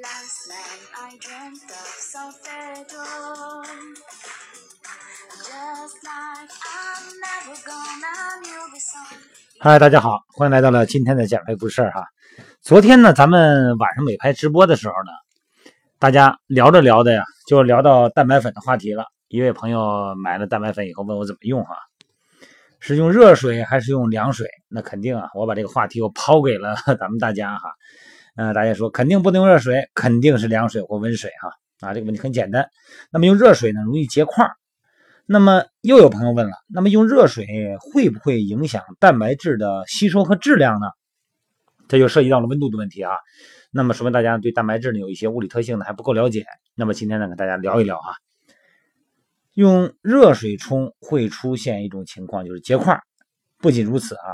[0.00, 3.04] Last night I dreamt of solfeggio.
[5.42, 9.18] Just like I'm never gonna knew this song.
[9.60, 12.06] 嗨，大家好，欢迎来到了今天的减肥故事哈。
[12.62, 15.12] 昨天呢，咱们晚上美拍直播的时候呢，
[15.98, 19.04] 大家聊着聊的呀，就聊到蛋白粉的话题了。
[19.28, 21.76] 一位朋友买了蛋白粉以后问我怎么用哈，
[22.80, 24.48] 是用热水还是用凉水？
[24.68, 27.70] 那肯定啊，我把这个话题我抛给了 咱们大家哈。
[28.36, 31.88] 呃，大家说肯定不能用热水，肯定是凉水或温水哈。
[31.88, 32.68] 啊，这个问题很简单。
[33.12, 34.48] 那么用热水呢，容易结块。
[35.26, 37.46] 那么又有朋友问了，那么用热水
[37.78, 40.86] 会不会影响蛋白质的吸收和质量呢？
[41.86, 43.12] 这就涉及到了温度的问题啊。
[43.70, 46.46] 那么说明大家对蛋白质呢有一些物理特性呢还不够了解。
[46.74, 48.14] 那么今天呢，跟大家聊一聊哈。
[49.60, 52.98] 用热水冲会出现一种情况，就是结块。
[53.58, 54.32] 不仅如此啊，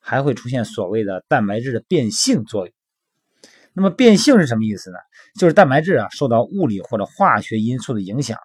[0.00, 2.74] 还会出现所谓的蛋白质的变性作用。
[3.74, 4.96] 那么变性是什么意思呢？
[5.38, 8.38] 就是蛋白质啊受到物理或者化学因素的影响，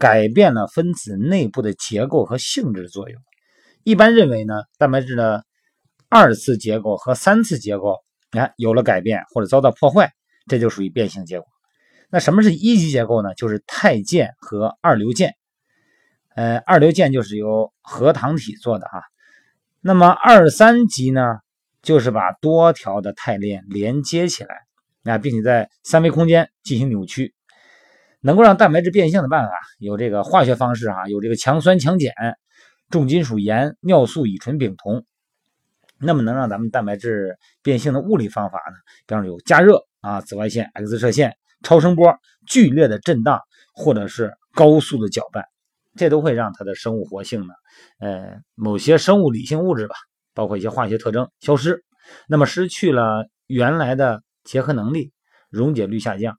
[0.00, 3.20] 改变了分子内部的结构和性质作用。
[3.82, 5.44] 一般认为呢，蛋白质的
[6.08, 7.96] 二次结构和三次结构，
[8.30, 10.10] 哎，有了改变或者遭到破坏，
[10.46, 11.46] 这就属于变性结果。
[12.08, 13.34] 那什么是一级结构呢？
[13.34, 15.34] 就是肽键和二硫键。
[16.36, 19.00] 呃，二硫键就是由核糖体做的啊。
[19.80, 21.38] 那么二三级呢，
[21.80, 24.54] 就是把多条的肽链连接起来，
[25.14, 27.34] 啊，并且在三维空间进行扭曲。
[28.20, 32.12] 能够让蛋白质变性的办法有这个化学方式啊，有这个强酸强碱、
[32.90, 35.06] 重金属盐、尿素、乙醇、丙酮。
[35.98, 38.76] 那么能让咱们蛋白质变性的物理方法呢，
[39.06, 42.14] 比方说有加热啊、紫外线、X 射线、超声波、
[42.46, 43.40] 剧烈的震荡，
[43.72, 45.46] 或者是高速的搅拌。
[45.96, 47.54] 这都会让它的生物活性呢，
[47.98, 49.94] 呃，某些生物理性物质吧，
[50.34, 51.84] 包括一些化学特征消失，
[52.28, 55.12] 那么失去了原来的结合能力，
[55.48, 56.38] 溶解率下降。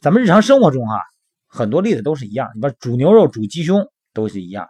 [0.00, 1.00] 咱们日常生活中哈，
[1.46, 4.68] 很多例子都是一样，你把煮牛肉、煮鸡胸都是一样，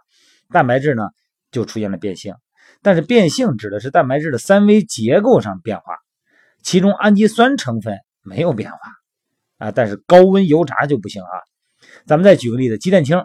[0.49, 1.03] 蛋白质呢
[1.51, 2.33] 就出现了变性，
[2.81, 5.95] 但是变性指的是蛋白质的三维结构上变化，
[6.63, 8.77] 其中氨基酸成分没有变化
[9.57, 11.35] 啊，但是高温油炸就不行啊。
[12.05, 13.21] 咱们再举个例子，鸡蛋清。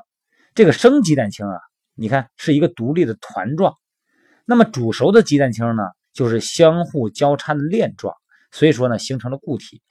[0.54, 1.58] 这个生鸡蛋清啊，
[1.94, 3.74] 你看是一个独立的团状，
[4.44, 5.82] 那么煮熟的鸡蛋清呢，
[6.12, 8.14] 就是相互交叉的链状，
[8.50, 9.82] 所以说呢，形成了固体。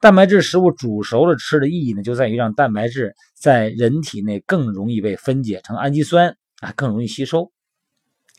[0.00, 7.50] 蛋白质食物煮熟了吃的意义呢，就在于让蛋白质在人体内更容易被分解成氨基酸啊，更容易吸收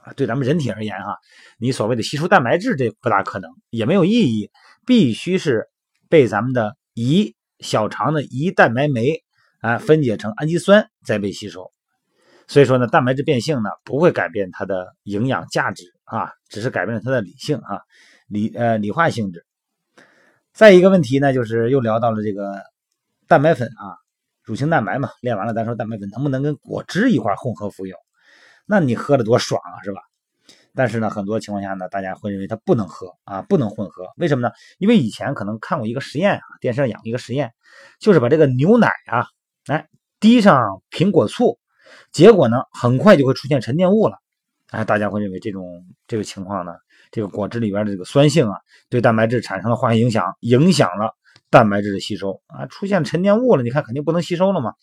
[0.03, 0.13] 啊。
[0.13, 1.17] 对咱们人体而言哈，
[1.57, 4.51] 你所谓的吸收蛋白质这不大可能，也没有意义，
[4.85, 5.67] 必须是
[6.07, 9.23] 被咱们的胰小肠的胰蛋白酶。
[9.59, 11.71] 啊，分解成氨基酸再被吸收，
[12.47, 17.81] 所以说呢，蛋白质变性呢不会改变它的营养价值啊，只是改变了它的理性啊，
[18.27, 19.45] 理呃理化性质。
[20.53, 22.61] 再一个问题呢，就是又聊到了这个
[23.27, 23.95] 蛋白粉啊，
[24.43, 27.99] 乳清蛋白嘛，练完了咱说蛋白粉能不能跟果汁一块混合服用？
[28.65, 30.01] 那你喝的多爽啊，是吧？
[30.73, 34.53] 但是呢，很多情况下呢，大家会认为它不能喝啊，不能混合，为什么呢？
[34.77, 37.51] 因为以前可能看过一个实验啊，电视上演过一个实验，
[37.99, 39.27] 就是把这个牛奶啊。
[39.69, 39.87] 哎，
[40.19, 41.59] 滴上苹果醋，
[42.11, 44.17] 结果呢，很快就会出现沉淀物了。
[44.71, 46.73] 哎，大家会认为这种这个情况呢，
[47.11, 48.57] 这个果汁里边的这个酸性啊，
[48.89, 51.15] 对蛋白质产生了化学影响，影响了
[51.51, 53.61] 蛋白质的吸收啊，出现沉淀物了。
[53.61, 54.73] 你看，肯定不能吸收了嘛。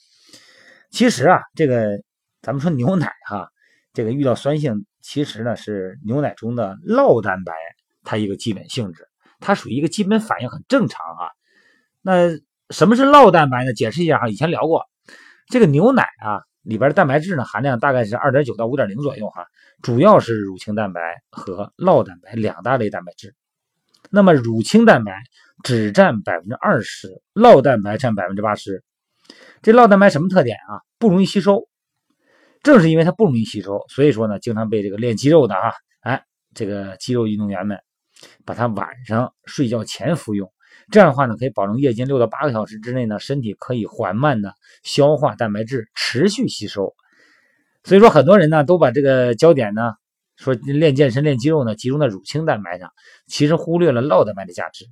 [0.91, 2.01] 其实啊，这个
[2.41, 3.51] 咱们说牛奶哈，
[3.93, 7.53] 这个遇到酸性，其实呢是牛奶中的酪蛋白
[8.05, 9.09] 它一个基本性质，
[9.41, 11.27] 它属于一个基本反应，很正常啊。
[12.03, 12.39] 那。
[12.71, 13.73] 什么是酪蛋白呢？
[13.73, 14.85] 解释一下哈，以前聊过，
[15.49, 19.47] 这个牛奶啊里边的蛋白质呢含量大概是二点九到五点零左右哈，
[19.83, 21.01] 主要是乳清蛋白
[21.31, 23.35] 和酪蛋白两大类蛋白质。
[24.11, 25.13] 那么乳清蛋白
[25.63, 28.83] 只占百分之二十，酪蛋白占百分之八十。
[29.63, 30.83] 这酪蛋白什么特点啊？
[30.99, 31.69] 不容易吸收。
[32.63, 37.79] 正是因为它不容易吸收，所以说呢，经常被这个练肌肉的哈，哎，这个肌肉运动员们
[38.45, 40.53] 把它晚上睡觉前服用。
[40.91, 46.95] 这样的话呢，可以保证夜间六到八个小时之内呢，身体可以缓慢的消化蛋白质，持续吸收。
[47.83, 49.95] 所以说，很多人呢都把这个焦点呢，
[50.37, 52.93] 说练健身、练肌肉呢，集中在乳清蛋白上，
[53.27, 54.87] 其实忽略了酪蛋白的价值。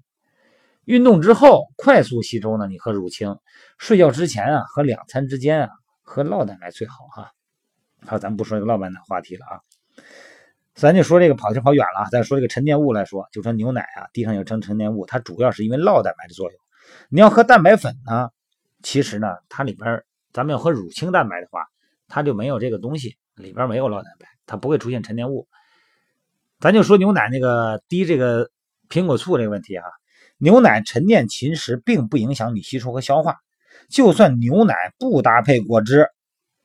[0.84, 3.34] 运动之后快速吸收呢，你喝乳清；
[3.78, 5.70] 睡觉之前啊，和两餐之间啊，
[6.02, 7.32] 喝酪蛋白最好哈。
[8.06, 9.60] 好，咱不说这个酪蛋白话题了啊。
[10.74, 16.60] 咱就说这个跑题跑远了，再说这个沉淀物来说，就说牛奶啊，地上有成沉淀物，它主要是因为酪蛋白的作用。
[17.08, 18.30] 你要喝蛋白粉呢，
[18.82, 21.64] 其实呢，它里边咱们要喝乳清蛋白的话，
[22.08, 25.46] 它就没有这个东西，里边没有酪蛋白，它不会出现沉淀物。
[26.58, 28.50] 咱就说牛奶那个滴这个
[28.88, 29.84] 苹果醋这个问题哈，
[30.38, 33.36] 牛奶沉淀侵蚀并不影响你吸收和消化，
[33.88, 36.08] 就算牛奶不搭配果汁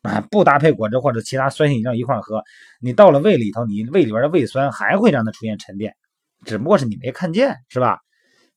[0.10, 2.44] 啊，不搭配果汁或者其他酸性饮料一块喝，
[2.82, 5.96] 你到了胃里头，你胃里边的胃酸还会让它出现沉淀，
[6.46, 8.00] 只不过是你没看见，是吧？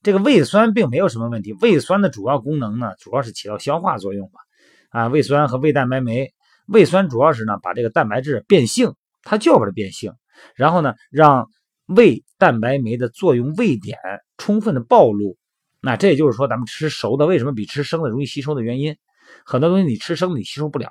[0.02, 4.40] 这个胃酸并没有什么问题，胃酸的主要功能呢，主要是起到消化作用嘛。
[4.88, 6.32] 啊，胃酸和胃蛋白酶，
[6.66, 10.12] 胃酸主要是呢把这个蛋白质变性，它就把它变性，
[10.54, 11.48] 然后呢让
[11.86, 13.98] 胃蛋白酶的作用位点
[14.38, 15.36] 充分的暴露。
[15.80, 18.96] 那这也就是说，咱们吃熟的为什么比吃生的容易吸收的原因。
[19.44, 20.90] 很多东西你吃生的你吸收不了，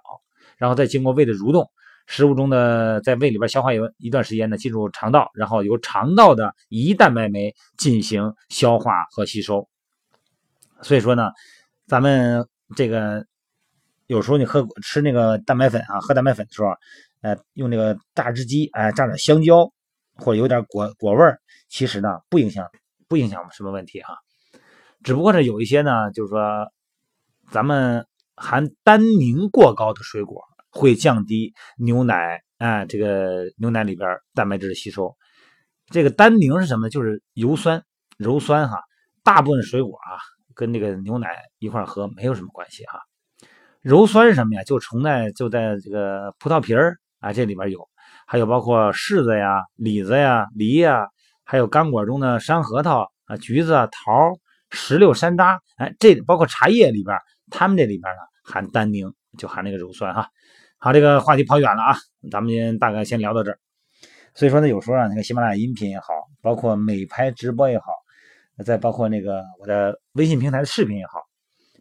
[0.61, 1.67] 然后再经过胃的蠕动。
[2.05, 9.67] 食物中的在胃里边消化一一段时间呢，进入肠道，然后由肠道的胰蛋白酶进行消化和吸收。
[10.81, 11.31] 所以说呢，
[11.87, 13.25] 咱们这个
[14.07, 16.69] 有时候你喝吃那个蛋白粉啊，喝蛋白粉的时候，
[17.21, 19.71] 呃，用那个榨汁机，哎，榨点香蕉
[20.15, 22.67] 或者有点果果味儿，其实呢不影响
[23.07, 24.15] 不影响什么问题哈。
[25.03, 26.71] 只不过是有一些呢，就是说
[27.51, 28.05] 咱们
[28.35, 30.43] 含单宁过高的水果。
[30.71, 35.15] 会降低牛奶啊，这个牛奶里边蛋白质的吸收。
[35.89, 36.89] 这个单宁是什么呢？
[36.89, 37.83] 就是油酸、
[38.17, 38.81] 鞣酸哈。
[39.23, 40.17] 大部分水果啊，
[40.55, 41.29] 跟那个牛奶
[41.59, 42.99] 一块喝没有什么关系哈。
[43.83, 44.63] 鞣酸是什么呀？
[44.63, 47.87] 就存在就在这个葡萄皮儿啊这里边有，
[48.25, 51.07] 还有包括柿子呀、李子呀、梨呀，
[51.43, 54.39] 还有干果中的山核桃啊、橘子、啊、桃、
[54.69, 57.17] 石榴、山楂，哎，这包括茶叶里边，
[57.49, 60.29] 它们这里边呢含单宁，就含那个鞣酸哈。
[60.83, 61.95] 好，这个话题跑远了啊，
[62.31, 63.59] 咱们大概先聊到这儿。
[64.33, 66.07] 所以说呢，有时候啊，那个喜马拉雅音频也好，
[66.41, 67.85] 包括美拍直播也好，
[68.65, 71.21] 再包括那个我的微信平台的视频也好，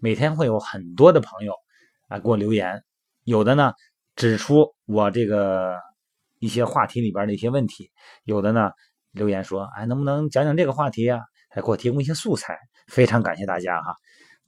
[0.02, 1.55] 每天会有很多的朋友
[2.08, 2.85] 啊给我留言，
[3.25, 3.73] 有的呢
[4.17, 5.79] 指出我这个
[6.38, 7.91] 一些话题里边的一些问题，
[8.25, 8.70] 有的呢
[9.12, 11.20] 留言说，哎，能不能讲讲这个话题呀？
[11.49, 13.96] 还给我提供一些素材，非常感谢大家哈。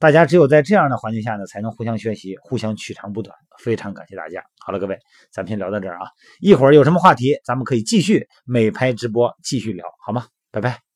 [0.03, 3.33] 大家只有在这样的环境下呢，才能互相学习，互相取长补短。
[3.57, 4.43] 非常感谢大家。
[4.59, 4.99] 好了，各位，
[5.31, 6.07] 咱们先聊到这儿啊。
[6.41, 10.25] 一会儿有什么话题，咱们可以继续美拍直播继续聊，好吗？
[10.51, 10.92] 拜拜。